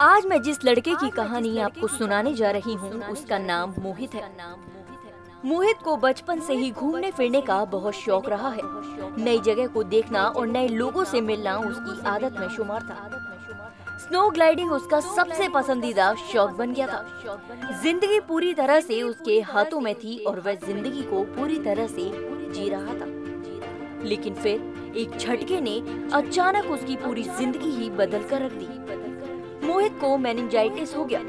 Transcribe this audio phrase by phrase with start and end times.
[0.00, 4.22] आज मैं जिस लड़के की कहानी आपको सुनाने जा रही हूँ उसका नाम मोहित है।
[5.44, 8.62] मोहित को बचपन से ही घूमने फिरने का बहुत शौक रहा है।
[9.18, 14.28] नई जगह को देखना और नए लोगों से मिलना उसकी आदत में शुमार था। स्नो
[14.30, 19.94] ग्लाइडिंग उसका सबसे पसंदीदा शौक बन गया था। ज़िंदगी पूरी तरह से उसके हाथों में
[19.94, 22.10] थी और वह ज़िंदगी को पूरी तरह से
[22.54, 23.12] जी रहा था।
[24.04, 25.78] लेकिन फिर एक झटके ने
[26.14, 29.08] अचानक उसकी पूरी ज़िंदगी ही बदल कर रख दी।
[29.70, 31.20] मोहित को मैनिंजाइटिस हो गया,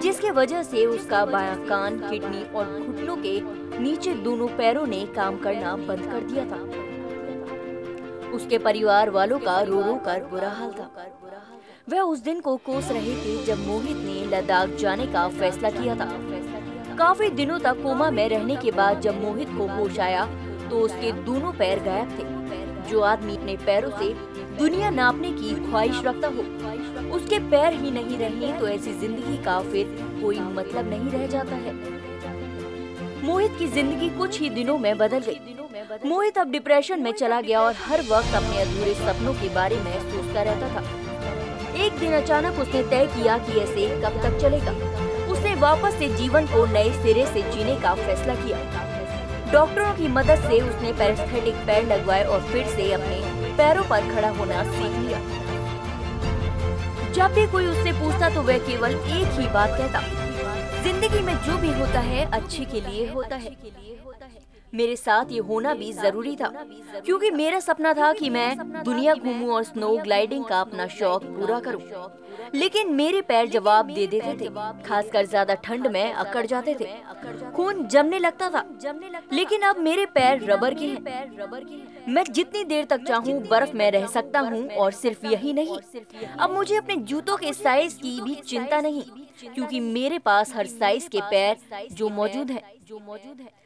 [0.00, 3.40] जिसके वजह से उसका बायां कान, किडनी और घुटनों के
[3.78, 6.58] नीचे दोनों पैरों ने काम करना बंद कर दिया था।
[8.30, 10.90] उसके परिवार वालों का रो रो कर बुरा हाल था।
[11.88, 15.94] वह उस दिन को कोस रहे थे जब मोहित ने लद्दाख जाने का फैसला किया
[15.94, 16.10] था।
[16.98, 20.24] काफ़ी दिनों तक कोमा में रहने के बाद जब मोहित को होश आया
[20.70, 22.28] तो उसके दोनों पैर गायब थे।
[22.90, 24.12] जो आदमी अपने पैरों से
[24.58, 26.42] दुनिया नापने की ख्वाहिश रखता हो।
[27.16, 31.56] उसके पैर ही नहीं रहे तो ऐसी ज़िंदगी का फिर कोई मतलब नहीं रह जाता
[31.56, 31.74] है।
[33.24, 37.60] मोहित की ज़िंदगी कुछ ही दिनों में बदल गई। मोहित अब डिप्रेशन में चला गया
[37.62, 40.82] और हर वक्त अपने अधूरे सपनों के बारे में सोचता रहता था।
[41.84, 44.72] एक दिन अचानक उसने तय किया कि ऐसे कब तक चलेगा।
[45.32, 48.58] उसने वापस से जीवन को नए सिरे से जीने का फैसला किया।
[49.52, 53.20] डॉक्टरों की मदद से उसने पैरास्थेटिक पैर लगवाए और फिर से अपने
[53.56, 55.18] पैरों पर खड़ा होना सीख लिया।
[57.12, 60.00] जब भी कोई उससे पूछता तो वह केवल एक ही बात कहता।
[60.82, 63.56] ज़िंदगी में जो भी होता है, अच्छे के लिए होता है।
[64.72, 66.48] मेरे साथ ये होना भी ज़रूरी था,
[67.04, 71.58] क्योंकि मेरा सपना था कि मैं दुनिया घूमूं और स्नो ग्लाइडिंग का अपना शौक पूरा
[71.60, 71.82] करूँ।
[72.54, 74.48] लेकिन मेरे पैर जवाब दे देते थे,
[74.84, 76.86] खासकर ज़्यादा ठंड में अकड़ जाते थे।
[77.52, 78.64] खून जमने लगता था,
[79.32, 84.06] लेकिन अब मेरे पैर रबर के हैं। मैं जितनी देर तक चाहूँ, बर्फ़ में रह
[84.08, 85.78] सकता हूँ और सिर्फ़ यही नहीं,
[86.38, 89.02] अब मुझे अपने जूतों के साइज़ की भी चिंता नहीं,
[89.44, 93.58] क्योंकि मेरे पास हर साइज़ के पैर जो मौजूद है। जो मौजूद है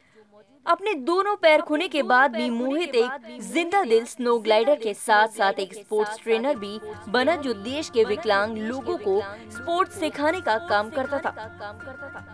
[0.65, 5.27] अपने दोनों पैर खोने के बाद भी मोहित एक ज़िंदा दिल स्नो ग्लाइडर के साथ
[5.27, 6.79] साथ एक स्पोर्ट्स ट्रेनर भी
[7.09, 9.19] बना जो देश के विकलांग लोगों को
[9.51, 12.25] स्पोर्ट्स सिखाने का काम करता था।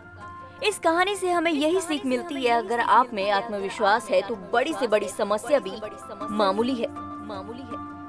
[0.64, 4.74] इस कहानी से हमें यही सीख मिलती है अगर आप में आत्मविश्वास है तो बड़ी
[4.74, 5.74] से बड़ी समस्या भी
[6.32, 6.88] मामूली है।
[7.28, 8.01] मामूली है।